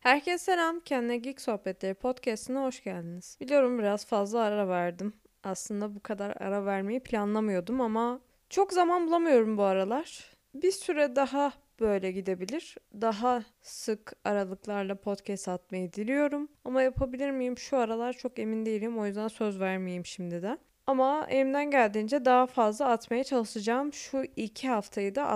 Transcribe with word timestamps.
Herkese 0.00 0.38
selam. 0.38 0.80
Kendine 0.80 1.16
Geek 1.16 1.40
Sohbetleri 1.40 1.94
podcastine 1.94 2.58
hoş 2.58 2.84
geldiniz. 2.84 3.36
Biliyorum 3.40 3.78
biraz 3.78 4.06
fazla 4.06 4.40
ara 4.40 4.68
verdim. 4.68 5.12
Aslında 5.44 5.94
bu 5.94 6.00
kadar 6.00 6.36
ara 6.40 6.64
vermeyi 6.66 7.00
planlamıyordum 7.00 7.80
ama 7.80 8.20
çok 8.50 8.72
zaman 8.72 9.06
bulamıyorum 9.06 9.56
bu 9.56 9.62
aralar. 9.62 10.36
Bir 10.54 10.72
süre 10.72 11.16
daha 11.16 11.52
böyle 11.80 12.12
gidebilir. 12.12 12.76
Daha 13.00 13.42
sık 13.62 14.12
aralıklarla 14.24 14.94
podcast 14.94 15.48
atmayı 15.48 15.92
diliyorum. 15.92 16.48
Ama 16.64 16.82
yapabilir 16.82 17.30
miyim 17.30 17.58
şu 17.58 17.76
aralar 17.76 18.12
çok 18.12 18.38
emin 18.38 18.66
değilim. 18.66 18.98
O 18.98 19.06
yüzden 19.06 19.28
söz 19.28 19.60
vermeyeyim 19.60 20.06
şimdiden. 20.06 20.58
Ama 20.86 21.26
elimden 21.28 21.70
geldiğince 21.70 22.24
daha 22.24 22.46
fazla 22.46 22.86
atmaya 22.88 23.24
çalışacağım. 23.24 23.92
Şu 23.92 24.22
iki 24.36 24.68
haftayı 24.68 25.14
da 25.14 25.26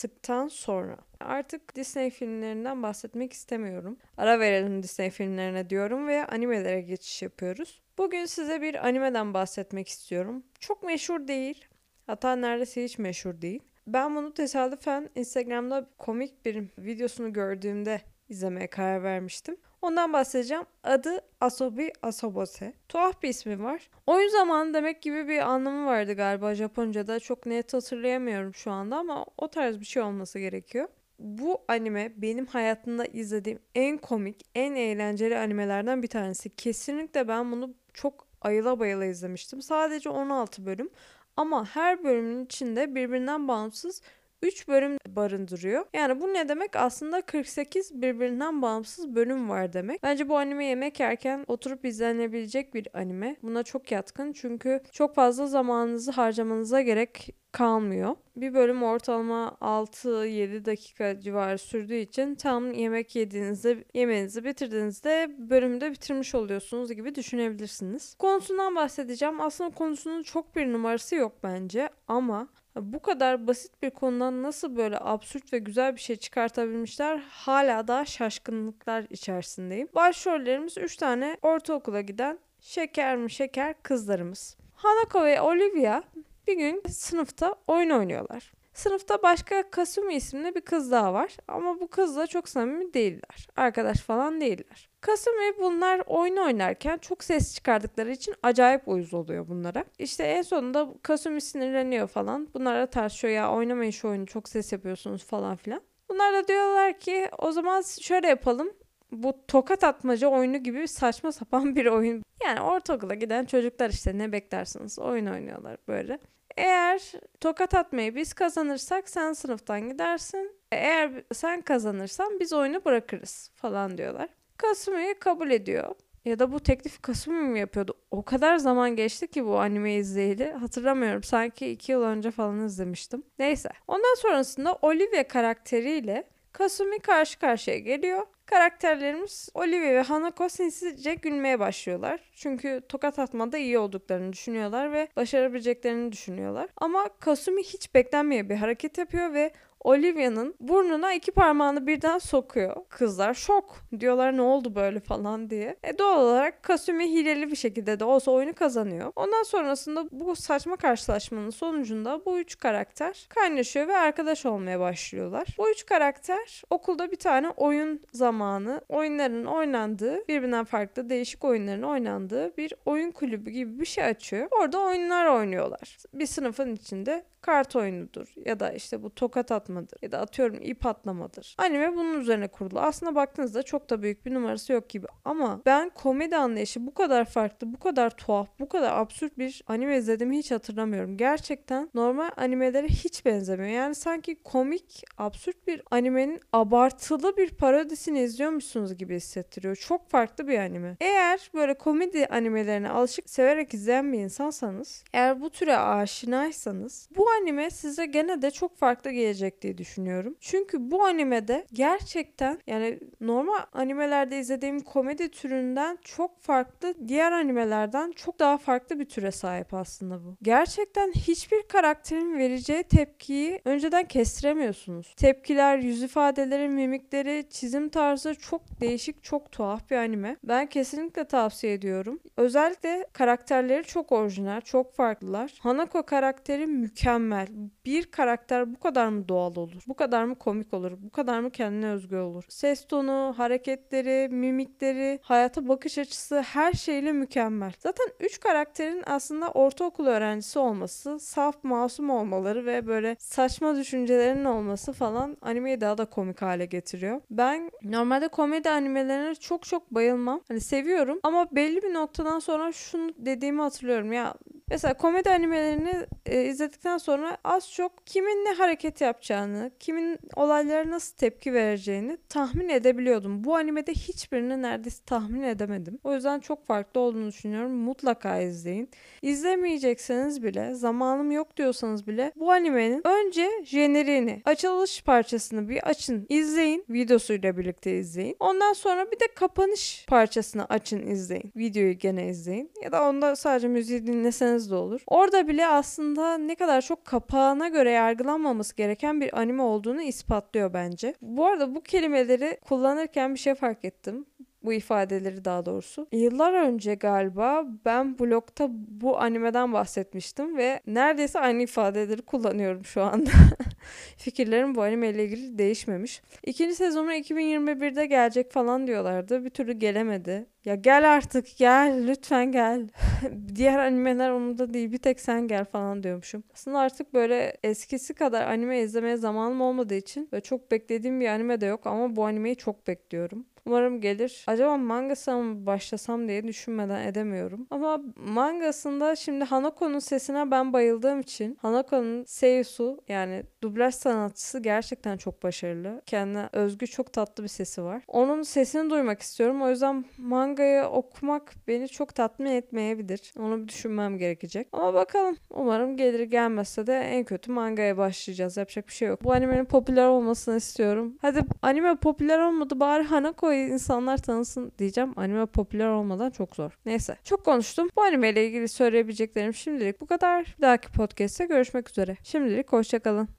atlattıktan 0.00 0.48
sonra. 0.48 0.96
Artık 1.20 1.76
Disney 1.76 2.10
filmlerinden 2.10 2.82
bahsetmek 2.82 3.32
istemiyorum. 3.32 3.98
Ara 4.16 4.40
verelim 4.40 4.82
Disney 4.82 5.10
filmlerine 5.10 5.70
diyorum 5.70 6.08
ve 6.08 6.26
animelere 6.26 6.80
geçiş 6.80 7.22
yapıyoruz. 7.22 7.82
Bugün 7.98 8.24
size 8.24 8.62
bir 8.62 8.86
animeden 8.86 9.34
bahsetmek 9.34 9.88
istiyorum. 9.88 10.42
Çok 10.60 10.82
meşhur 10.82 11.28
değil. 11.28 11.64
Hatta 12.06 12.36
neredeyse 12.36 12.84
hiç 12.84 12.98
meşhur 12.98 13.40
değil. 13.40 13.62
Ben 13.86 14.16
bunu 14.16 14.34
tesadüfen 14.34 15.10
Instagram'da 15.14 15.90
komik 15.98 16.44
bir 16.44 16.64
videosunu 16.78 17.32
gördüğümde 17.32 18.00
izlemeye 18.28 18.66
karar 18.66 19.02
vermiştim. 19.02 19.56
Ondan 19.82 20.12
bahsedeceğim. 20.12 20.64
Adı 20.84 21.20
Asobi 21.40 21.92
Asobose. 22.02 22.72
Tuhaf 22.88 23.22
bir 23.22 23.28
ismi 23.28 23.62
var. 23.62 23.90
Oyun 24.06 24.28
zamanı 24.28 24.74
demek 24.74 25.02
gibi 25.02 25.28
bir 25.28 25.38
anlamı 25.38 25.86
vardı 25.86 26.12
galiba 26.12 26.54
Japonca'da. 26.54 27.20
Çok 27.20 27.46
net 27.46 27.74
hatırlayamıyorum 27.74 28.54
şu 28.54 28.70
anda 28.70 28.96
ama 28.96 29.26
o 29.38 29.48
tarz 29.48 29.80
bir 29.80 29.84
şey 29.84 30.02
olması 30.02 30.38
gerekiyor. 30.38 30.88
Bu 31.18 31.58
anime 31.68 32.12
benim 32.16 32.46
hayatımda 32.46 33.04
izlediğim 33.04 33.58
en 33.74 33.98
komik, 33.98 34.46
en 34.54 34.74
eğlenceli 34.74 35.38
animelerden 35.38 36.02
bir 36.02 36.08
tanesi. 36.08 36.50
Kesinlikle 36.56 37.28
ben 37.28 37.52
bunu 37.52 37.74
çok 37.94 38.26
ayıla 38.40 38.78
bayıla 38.78 39.04
izlemiştim. 39.04 39.62
Sadece 39.62 40.10
16 40.10 40.66
bölüm 40.66 40.90
ama 41.36 41.66
her 41.66 42.04
bölümün 42.04 42.44
içinde 42.44 42.94
birbirinden 42.94 43.48
bağımsız 43.48 44.02
3 44.42 44.68
bölüm 44.68 44.96
barındırıyor. 45.08 45.84
Yani 45.94 46.20
bu 46.20 46.34
ne 46.34 46.48
demek? 46.48 46.76
Aslında 46.76 47.22
48 47.22 48.02
birbirinden 48.02 48.62
bağımsız 48.62 49.14
bölüm 49.14 49.48
var 49.48 49.72
demek. 49.72 50.02
Bence 50.02 50.28
bu 50.28 50.38
anime 50.38 50.64
yemek 50.64 51.00
yerken 51.00 51.44
oturup 51.48 51.84
izlenebilecek 51.84 52.74
bir 52.74 52.88
anime. 52.94 53.36
Buna 53.42 53.62
çok 53.62 53.92
yatkın 53.92 54.32
çünkü 54.32 54.80
çok 54.92 55.14
fazla 55.14 55.46
zamanınızı 55.46 56.10
harcamanıza 56.10 56.80
gerek 56.80 57.34
kalmıyor. 57.52 58.16
Bir 58.36 58.54
bölüm 58.54 58.82
ortalama 58.82 59.56
6-7 59.60 60.64
dakika 60.64 61.20
civarı 61.20 61.58
sürdüğü 61.58 61.94
için 61.96 62.34
tam 62.34 62.72
yemek 62.72 63.16
yediğinizde, 63.16 63.84
yemeğinizi 63.94 64.44
bitirdiğinizde 64.44 65.30
bölümde 65.38 65.90
bitirmiş 65.90 66.34
oluyorsunuz 66.34 66.92
gibi 66.92 67.14
düşünebilirsiniz. 67.14 68.14
Konusundan 68.14 68.76
bahsedeceğim. 68.76 69.40
Aslında 69.40 69.70
konusunun 69.70 70.22
çok 70.22 70.56
bir 70.56 70.72
numarası 70.72 71.14
yok 71.16 71.32
bence 71.42 71.88
ama 72.08 72.48
bu 72.82 73.02
kadar 73.02 73.46
basit 73.46 73.82
bir 73.82 73.90
konudan 73.90 74.42
nasıl 74.42 74.76
böyle 74.76 74.98
absürt 75.00 75.52
ve 75.52 75.58
güzel 75.58 75.96
bir 75.96 76.00
şey 76.00 76.16
çıkartabilmişler 76.16 77.18
hala 77.18 77.88
da 77.88 78.04
şaşkınlıklar 78.04 79.06
içerisindeyim. 79.10 79.88
Başrollerimiz 79.94 80.78
3 80.78 80.96
tane 80.96 81.36
ortaokula 81.42 82.00
giden 82.00 82.38
şeker 82.60 83.16
mi 83.16 83.30
şeker 83.30 83.74
kızlarımız. 83.82 84.56
Hanako 84.74 85.24
ve 85.24 85.40
Olivia 85.40 86.02
bir 86.46 86.56
gün 86.56 86.82
sınıfta 86.88 87.54
oyun 87.66 87.90
oynuyorlar. 87.90 88.52
Sınıfta 88.80 89.22
başka 89.22 89.70
Kasumi 89.70 90.14
isimli 90.14 90.54
bir 90.54 90.60
kız 90.60 90.90
daha 90.90 91.14
var 91.14 91.36
ama 91.48 91.80
bu 91.80 91.88
kızla 91.88 92.26
çok 92.26 92.48
samimi 92.48 92.94
değiller. 92.94 93.48
Arkadaş 93.56 94.00
falan 94.00 94.40
değiller. 94.40 94.88
Kasumi 95.00 95.58
bunlar 95.60 96.02
oyun 96.06 96.36
oynarken 96.36 96.98
çok 96.98 97.24
ses 97.24 97.54
çıkardıkları 97.54 98.10
için 98.10 98.34
acayip 98.42 98.88
uyuz 98.88 99.14
oluyor 99.14 99.48
bunlara. 99.48 99.84
İşte 99.98 100.24
en 100.24 100.42
sonunda 100.42 100.94
Kasumi 101.02 101.40
sinirleniyor 101.40 102.08
falan. 102.08 102.48
Bunlara 102.54 102.86
tartışıyor 102.86 103.34
ya 103.34 103.52
oynamayın 103.52 103.90
şu 103.90 104.08
oyunu 104.08 104.26
çok 104.26 104.48
ses 104.48 104.72
yapıyorsunuz 104.72 105.24
falan 105.24 105.56
filan. 105.56 105.80
Bunlar 106.08 106.34
da 106.34 106.48
diyorlar 106.48 106.98
ki 106.98 107.28
o 107.38 107.52
zaman 107.52 107.82
şöyle 108.00 108.28
yapalım 108.28 108.72
bu 109.12 109.34
tokat 109.48 109.84
atmaca 109.84 110.28
oyunu 110.28 110.56
gibi 110.56 110.88
saçma 110.88 111.32
sapan 111.32 111.76
bir 111.76 111.86
oyun. 111.86 112.22
Yani 112.44 112.60
ortaokula 112.60 113.14
giden 113.14 113.44
çocuklar 113.44 113.90
işte 113.90 114.18
ne 114.18 114.32
beklersiniz 114.32 114.98
oyun 114.98 115.26
oynuyorlar 115.26 115.76
böyle. 115.88 116.18
Eğer 116.60 117.12
tokat 117.40 117.74
atmayı 117.74 118.14
biz 118.14 118.32
kazanırsak 118.32 119.08
sen 119.08 119.32
sınıftan 119.32 119.88
gidersin. 119.88 120.52
Eğer 120.72 121.10
sen 121.32 121.60
kazanırsan 121.60 122.40
biz 122.40 122.52
oyunu 122.52 122.84
bırakırız 122.84 123.50
falan 123.54 123.98
diyorlar. 123.98 124.28
Kasumi 124.56 125.14
kabul 125.18 125.50
ediyor. 125.50 125.94
Ya 126.24 126.38
da 126.38 126.52
bu 126.52 126.60
teklif 126.60 127.02
Kasumi 127.02 127.42
mi 127.42 127.58
yapıyordu? 127.60 127.94
O 128.10 128.22
kadar 128.22 128.56
zaman 128.56 128.96
geçti 128.96 129.28
ki 129.28 129.46
bu 129.46 129.58
anime 129.58 129.94
izleyeli. 129.94 130.52
Hatırlamıyorum. 130.52 131.22
Sanki 131.22 131.70
iki 131.70 131.92
yıl 131.92 132.02
önce 132.02 132.30
falan 132.30 132.66
izlemiştim. 132.66 133.22
Neyse. 133.38 133.70
Ondan 133.88 134.14
sonrasında 134.18 134.78
Olivia 134.82 135.28
karakteriyle 135.28 136.24
Kasumi 136.52 136.98
karşı 136.98 137.38
karşıya 137.38 137.78
geliyor. 137.78 138.26
Karakterlerimiz 138.50 139.48
Olivia 139.54 139.90
ve 139.90 140.02
Hanako 140.02 140.48
sinsice 140.48 141.14
gülmeye 141.14 141.60
başlıyorlar. 141.60 142.20
Çünkü 142.34 142.82
tokat 142.88 143.18
atmada 143.18 143.58
iyi 143.58 143.78
olduklarını 143.78 144.32
düşünüyorlar 144.32 144.92
ve 144.92 145.08
başarabileceklerini 145.16 146.12
düşünüyorlar. 146.12 146.68
Ama 146.76 147.08
Kasumi 147.20 147.62
hiç 147.62 147.94
beklenmeyen 147.94 148.48
bir 148.48 148.56
hareket 148.56 148.98
yapıyor 148.98 149.32
ve 149.34 149.52
Olivia'nın 149.84 150.54
burnuna 150.60 151.14
iki 151.14 151.32
parmağını 151.32 151.86
birden 151.86 152.18
sokuyor. 152.18 152.76
Kızlar 152.88 153.34
şok. 153.34 153.76
Diyorlar 154.00 154.36
ne 154.36 154.42
oldu 154.42 154.74
böyle 154.74 155.00
falan 155.00 155.50
diye. 155.50 155.76
E 155.84 155.98
doğal 155.98 156.20
olarak 156.20 156.62
Kasumi 156.62 157.12
hileli 157.12 157.50
bir 157.50 157.56
şekilde 157.56 158.00
de 158.00 158.04
olsa 158.04 158.30
oyunu 158.30 158.54
kazanıyor. 158.54 159.12
Ondan 159.16 159.42
sonrasında 159.42 160.08
bu 160.12 160.36
saçma 160.36 160.76
karşılaşmanın 160.76 161.50
sonucunda 161.50 162.24
bu 162.24 162.38
üç 162.38 162.58
karakter 162.58 163.26
kaynaşıyor 163.28 163.88
ve 163.88 163.96
arkadaş 163.96 164.46
olmaya 164.46 164.80
başlıyorlar. 164.80 165.46
Bu 165.58 165.70
üç 165.70 165.86
karakter 165.86 166.62
okulda 166.70 167.10
bir 167.10 167.16
tane 167.16 167.50
oyun 167.50 168.00
zamanı 168.12 168.39
oyunların 168.88 169.44
oynandığı 169.44 170.28
birbirinden 170.28 170.64
farklı 170.64 171.10
değişik 171.10 171.44
oyunların 171.44 171.82
oynandığı 171.82 172.56
bir 172.56 172.74
oyun 172.84 173.10
kulübü 173.10 173.50
gibi 173.50 173.80
bir 173.80 173.86
şey 173.86 174.04
açıyor. 174.04 174.48
Orada 174.60 174.80
oyunlar 174.80 175.26
oynuyorlar. 175.26 175.98
Bir 176.14 176.26
sınıfın 176.26 176.74
içinde 176.74 177.24
kart 177.40 177.76
oyunudur 177.76 178.34
ya 178.44 178.60
da 178.60 178.72
işte 178.72 179.02
bu 179.02 179.14
tokat 179.14 179.52
atmadır 179.52 179.98
ya 180.02 180.12
da 180.12 180.18
atıyorum 180.18 180.58
ip 180.62 180.86
atlamadır. 180.86 181.56
Anime 181.58 181.96
bunun 181.96 182.20
üzerine 182.20 182.48
kurulu. 182.48 182.80
Aslında 182.80 183.14
baktığınızda 183.14 183.62
çok 183.62 183.90
da 183.90 184.02
büyük 184.02 184.26
bir 184.26 184.34
numarası 184.34 184.72
yok 184.72 184.88
gibi 184.88 185.06
ama 185.24 185.62
ben 185.66 185.90
komedi 185.90 186.36
anlayışı 186.36 186.86
bu 186.86 186.94
kadar 186.94 187.24
farklı, 187.24 187.72
bu 187.72 187.78
kadar 187.78 188.10
tuhaf, 188.10 188.48
bu 188.60 188.68
kadar 188.68 188.98
absürt 188.98 189.38
bir 189.38 189.62
anime 189.66 189.96
izlediğimi 189.96 190.38
hiç 190.38 190.50
hatırlamıyorum. 190.50 191.16
Gerçekten 191.16 191.90
normal 191.94 192.30
animelere 192.36 192.88
hiç 192.88 193.24
benzemiyor. 193.24 193.70
Yani 193.70 193.94
sanki 193.94 194.42
komik, 194.42 195.04
absürt 195.18 195.66
bir 195.66 195.82
animenin 195.90 196.40
abartılı 196.52 197.36
bir 197.36 197.50
parodisini 197.50 198.20
izliyormuşsunuz 198.30 198.96
gibi 198.96 199.16
hissettiriyor. 199.16 199.76
Çok 199.76 200.10
farklı 200.10 200.48
bir 200.48 200.58
anime. 200.58 200.96
Eğer 201.00 201.50
böyle 201.54 201.74
komedi 201.74 202.26
animelerine 202.26 202.88
alışık 202.88 203.30
severek 203.30 203.74
izleyen 203.74 204.12
bir 204.12 204.18
insansanız, 204.18 205.04
eğer 205.12 205.40
bu 205.40 205.50
türe 205.50 205.76
aşinaysanız 205.76 207.08
bu 207.16 207.30
anime 207.30 207.70
size 207.70 208.06
gene 208.06 208.42
de 208.42 208.50
çok 208.50 208.76
farklı 208.76 209.10
gelecek 209.10 209.62
diye 209.62 209.78
düşünüyorum. 209.78 210.36
Çünkü 210.40 210.90
bu 210.90 211.04
animede 211.04 211.66
gerçekten 211.72 212.58
yani 212.66 212.98
normal 213.20 213.58
animelerde 213.72 214.38
izlediğim 214.38 214.80
komedi 214.80 215.28
türünden 215.28 215.98
çok 216.04 216.40
farklı 216.40 216.94
diğer 217.08 217.32
animelerden 217.32 218.12
çok 218.12 218.38
daha 218.38 218.58
farklı 218.58 218.98
bir 218.98 219.04
türe 219.04 219.30
sahip 219.30 219.74
aslında 219.74 220.24
bu. 220.24 220.36
Gerçekten 220.42 221.12
hiçbir 221.12 221.62
karakterin 221.62 222.38
vereceği 222.38 222.82
tepkiyi 222.82 223.60
önceden 223.64 224.08
kestiremiyorsunuz. 224.08 225.14
Tepkiler, 225.16 225.78
yüz 225.78 226.02
ifadeleri, 226.02 226.68
mimikleri, 226.68 227.44
çizim 227.50 227.88
tarzı 227.88 228.19
çok 228.34 228.80
değişik, 228.80 229.24
çok 229.24 229.52
tuhaf 229.52 229.90
bir 229.90 229.96
anime. 229.96 230.36
Ben 230.44 230.66
kesinlikle 230.66 231.24
tavsiye 231.24 231.72
ediyorum. 231.72 232.20
Özellikle 232.36 233.06
karakterleri 233.12 233.84
çok 233.84 234.12
orijinal, 234.12 234.60
çok 234.60 234.94
farklılar. 234.94 235.58
Hanako 235.60 236.02
karakteri 236.02 236.66
mükemmel. 236.66 237.48
Bir 237.84 238.10
karakter 238.10 238.74
bu 238.74 238.78
kadar 238.80 239.08
mı 239.08 239.28
doğal 239.28 239.56
olur? 239.56 239.82
Bu 239.88 239.94
kadar 239.94 240.24
mı 240.24 240.34
komik 240.34 240.74
olur? 240.74 240.92
Bu 240.98 241.10
kadar 241.10 241.40
mı 241.40 241.50
kendine 241.50 241.90
özgü 241.90 242.16
olur? 242.16 242.44
Ses 242.48 242.86
tonu, 242.86 243.34
hareketleri, 243.36 244.28
mimikleri, 244.28 245.18
hayata 245.22 245.68
bakış 245.68 245.98
açısı 245.98 246.40
her 246.40 246.72
şeyle 246.72 247.12
mükemmel. 247.12 247.72
Zaten 247.78 248.06
üç 248.20 248.40
karakterin 248.40 249.02
aslında 249.06 249.50
ortaokul 249.50 250.06
öğrencisi 250.06 250.58
olması, 250.58 251.20
saf 251.20 251.64
masum 251.64 252.10
olmaları 252.10 252.66
ve 252.66 252.86
böyle 252.86 253.16
saçma 253.18 253.76
düşüncelerinin 253.76 254.44
olması 254.44 254.92
falan 254.92 255.36
animeyi 255.40 255.80
daha 255.80 255.98
da 255.98 256.04
komik 256.04 256.42
hale 256.42 256.66
getiriyor. 256.66 257.20
Ben 257.30 257.70
normalde 258.00 258.28
komedi 258.28 258.70
animelerine 258.70 259.34
çok 259.34 259.62
çok 259.62 259.90
bayılmam. 259.90 260.40
Hani 260.48 260.60
seviyorum 260.60 261.20
ama 261.22 261.46
belli 261.52 261.82
bir 261.82 261.94
noktadan 261.94 262.38
sonra 262.38 262.72
şunu 262.72 263.12
dediğimi 263.18 263.60
hatırlıyorum 263.60 264.12
ya 264.12 264.34
Mesela 264.70 264.94
komedi 264.94 265.30
animelerini 265.30 266.06
e, 266.26 266.44
izledikten 266.44 266.98
sonra 266.98 267.38
az 267.44 267.72
çok 267.72 268.06
kimin 268.06 268.44
ne 268.44 268.52
hareket 268.52 269.00
yapacağını, 269.00 269.70
kimin 269.80 270.18
olaylara 270.36 270.90
nasıl 270.90 271.16
tepki 271.16 271.54
vereceğini 271.54 272.18
tahmin 272.28 272.68
edebiliyordum. 272.68 273.44
Bu 273.44 273.56
animede 273.56 273.92
hiçbirini 273.92 274.62
neredeyse 274.62 275.04
tahmin 275.06 275.42
edemedim. 275.42 275.98
O 276.04 276.14
yüzden 276.14 276.40
çok 276.40 276.66
farklı 276.66 277.00
olduğunu 277.00 277.28
düşünüyorum. 277.28 277.72
Mutlaka 277.72 278.40
izleyin. 278.40 278.90
İzlemeyecekseniz 279.22 280.42
bile, 280.42 280.74
zamanım 280.74 281.30
yok 281.30 281.56
diyorsanız 281.56 282.06
bile 282.06 282.32
bu 282.36 282.52
animenin 282.52 283.02
önce 283.06 283.48
jeneriğini, 283.64 284.42
açılış 284.44 285.02
parçasını 285.02 285.68
bir 285.68 285.88
açın, 285.88 286.26
izleyin. 286.28 286.84
Videosuyla 286.90 287.56
birlikte 287.56 287.98
izleyin. 287.98 288.36
Ondan 288.40 288.72
sonra 288.72 289.10
bir 289.10 289.20
de 289.20 289.26
kapanış 289.34 290.06
parçasını 290.08 290.64
açın, 290.64 291.06
izleyin. 291.06 291.52
Videoyu 291.56 291.98
gene 291.98 292.28
izleyin. 292.28 292.70
Ya 292.82 292.92
da 292.92 293.08
onda 293.08 293.36
sadece 293.36 293.68
müziği 293.68 294.06
dinleseniz 294.06 294.59
de 294.70 294.74
olur. 294.74 295.00
Orada 295.06 295.48
bile 295.48 295.66
aslında 295.66 296.38
ne 296.38 296.54
kadar 296.54 296.82
çok 296.82 297.04
kapağına 297.04 297.68
göre 297.68 297.90
yargılanmaması 297.90 298.76
gereken 298.76 299.20
bir 299.20 299.38
anime 299.38 299.62
olduğunu 299.62 300.02
ispatlıyor 300.02 300.74
bence. 300.74 301.14
Bu 301.22 301.46
arada 301.46 301.74
bu 301.74 301.80
kelimeleri 301.80 302.58
kullanırken 302.64 303.34
bir 303.34 303.38
şey 303.38 303.54
fark 303.54 303.84
ettim 303.84 304.26
bu 304.62 304.72
ifadeleri 304.72 305.44
daha 305.44 305.66
doğrusu. 305.66 306.06
Yıllar 306.12 306.52
önce 306.52 306.94
galiba 306.94 307.64
ben 307.84 308.18
blogda 308.18 308.68
bu 308.70 309.20
animeden 309.20 309.72
bahsetmiştim 309.72 310.56
ve 310.56 310.80
neredeyse 310.86 311.40
aynı 311.40 311.62
ifadeleri 311.62 312.22
kullanıyorum 312.22 312.84
şu 312.84 313.02
anda. 313.02 313.30
Fikirlerim 314.16 314.74
bu 314.74 314.82
anime 314.82 315.08
ile 315.08 315.24
ilgili 315.24 315.58
değişmemiş. 315.58 316.22
İkinci 316.46 316.74
sezonu 316.74 317.12
2021'de 317.12 318.06
gelecek 318.06 318.52
falan 318.52 318.86
diyorlardı. 318.86 319.44
Bir 319.44 319.50
türlü 319.50 319.72
gelemedi. 319.72 320.46
Ya 320.64 320.74
gel 320.74 321.12
artık 321.12 321.56
gel 321.56 322.04
lütfen 322.06 322.52
gel. 322.52 322.88
Diğer 323.54 323.78
animeler 323.78 324.30
umurda 324.30 324.74
değil 324.74 324.92
bir 324.92 324.98
tek 324.98 325.20
sen 325.20 325.48
gel 325.48 325.64
falan 325.64 326.02
diyormuşum. 326.02 326.44
Aslında 326.52 326.78
artık 326.78 327.14
böyle 327.14 327.56
eskisi 327.62 328.14
kadar 328.14 328.46
anime 328.46 328.80
izlemeye 328.80 329.16
zamanım 329.16 329.60
olmadığı 329.60 329.94
için 329.94 330.28
ve 330.32 330.40
çok 330.40 330.70
beklediğim 330.70 331.20
bir 331.20 331.28
anime 331.28 331.60
de 331.60 331.66
yok 331.66 331.86
ama 331.86 332.16
bu 332.16 332.24
animeyi 332.24 332.56
çok 332.56 332.86
bekliyorum. 332.86 333.46
Umarım 333.66 334.00
gelir. 334.00 334.44
Acaba 334.46 334.76
mangasına 334.76 335.38
mı 335.38 335.66
başlasam 335.66 336.28
diye 336.28 336.46
düşünmeden 336.46 337.06
edemiyorum. 337.06 337.66
Ama 337.70 338.00
mangasında 338.16 339.16
şimdi 339.16 339.44
Hanako'nun 339.44 339.98
sesine 339.98 340.50
ben 340.50 340.72
bayıldığım 340.72 341.20
için 341.20 341.58
Hanako'nun 341.62 342.24
seiyusu 342.24 343.00
yani 343.08 343.42
dublaj 343.62 343.94
sanatçısı 343.94 344.58
gerçekten 344.58 345.16
çok 345.16 345.42
başarılı. 345.42 346.02
Kendine 346.06 346.48
özgü 346.52 346.86
çok 346.86 347.12
tatlı 347.12 347.42
bir 347.42 347.48
sesi 347.48 347.82
var. 347.82 348.02
Onun 348.08 348.42
sesini 348.42 348.90
duymak 348.90 349.20
istiyorum. 349.22 349.62
O 349.62 349.70
yüzden 349.70 350.04
mangayı 350.18 350.82
okumak 350.84 351.54
beni 351.68 351.88
çok 351.88 352.14
tatmin 352.14 352.50
etmeyebilir. 352.50 353.32
Onu 353.38 353.62
bir 353.62 353.68
düşünmem 353.68 354.18
gerekecek. 354.18 354.68
Ama 354.72 354.94
bakalım. 354.94 355.36
Umarım 355.50 355.96
gelir 355.96 356.20
gelmezse 356.20 356.86
de 356.86 357.00
en 357.00 357.24
kötü 357.24 357.52
mangaya 357.52 357.96
başlayacağız. 357.96 358.56
Yapacak 358.56 358.88
bir 358.88 358.92
şey 358.92 359.08
yok. 359.08 359.24
Bu 359.24 359.32
animenin 359.32 359.64
popüler 359.64 360.06
olmasını 360.06 360.56
istiyorum. 360.56 361.18
Hadi 361.22 361.40
anime 361.62 361.96
popüler 361.96 362.38
olmadı 362.38 362.80
bari 362.80 363.02
Hanako 363.02 363.52
insanlar 363.68 364.18
tanısın 364.18 364.72
diyeceğim. 364.78 365.12
Anime 365.16 365.46
popüler 365.46 365.88
olmadan 365.88 366.30
çok 366.30 366.56
zor. 366.56 366.78
Neyse. 366.86 367.16
Çok 367.24 367.44
konuştum. 367.44 367.88
Bu 367.96 368.02
anime 368.02 368.30
ile 368.30 368.46
ilgili 368.46 368.68
söyleyebileceklerim 368.68 369.54
şimdilik 369.54 370.00
bu 370.00 370.06
kadar. 370.06 370.54
Bir 370.58 370.62
dahaki 370.62 370.92
podcast'te 370.92 371.46
görüşmek 371.46 371.90
üzere. 371.90 372.16
Şimdilik 372.22 372.72
hoşçakalın. 372.72 373.28